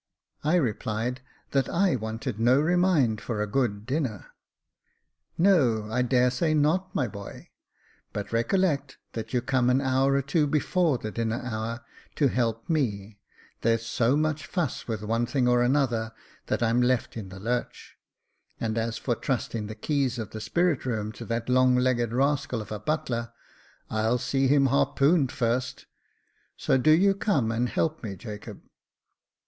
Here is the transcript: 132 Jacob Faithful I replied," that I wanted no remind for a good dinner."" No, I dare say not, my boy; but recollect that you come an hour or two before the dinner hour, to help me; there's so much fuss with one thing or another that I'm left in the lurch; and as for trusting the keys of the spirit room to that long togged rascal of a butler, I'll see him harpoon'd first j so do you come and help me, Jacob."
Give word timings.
132 0.41 0.79
Jacob 0.79 0.79
Faithful 0.83 0.95
I 0.97 1.03
replied," 1.03 1.21
that 1.51 1.69
I 1.69 1.95
wanted 1.95 2.39
no 2.39 2.59
remind 2.59 3.21
for 3.21 3.39
a 3.39 3.45
good 3.45 3.85
dinner."" 3.85 4.31
No, 5.37 5.91
I 5.91 6.01
dare 6.01 6.31
say 6.31 6.55
not, 6.55 6.95
my 6.95 7.07
boy; 7.07 7.49
but 8.11 8.33
recollect 8.33 8.97
that 9.11 9.31
you 9.31 9.43
come 9.43 9.69
an 9.69 9.79
hour 9.79 10.13
or 10.15 10.23
two 10.23 10.47
before 10.47 10.97
the 10.97 11.11
dinner 11.11 11.39
hour, 11.43 11.81
to 12.15 12.29
help 12.29 12.67
me; 12.67 13.19
there's 13.61 13.85
so 13.85 14.17
much 14.17 14.47
fuss 14.47 14.87
with 14.87 15.03
one 15.03 15.27
thing 15.27 15.47
or 15.47 15.61
another 15.61 16.13
that 16.47 16.63
I'm 16.63 16.81
left 16.81 17.15
in 17.15 17.29
the 17.29 17.39
lurch; 17.39 17.95
and 18.59 18.79
as 18.79 18.97
for 18.97 19.13
trusting 19.13 19.67
the 19.67 19.75
keys 19.75 20.17
of 20.17 20.31
the 20.31 20.41
spirit 20.41 20.83
room 20.83 21.11
to 21.11 21.25
that 21.25 21.47
long 21.47 21.75
togged 21.75 22.11
rascal 22.11 22.59
of 22.59 22.71
a 22.71 22.79
butler, 22.79 23.33
I'll 23.87 24.17
see 24.17 24.47
him 24.47 24.65
harpoon'd 24.65 25.31
first 25.31 25.81
j 25.81 25.85
so 26.57 26.77
do 26.79 26.89
you 26.91 27.13
come 27.13 27.51
and 27.51 27.69
help 27.69 28.01
me, 28.01 28.15
Jacob." 28.15 28.63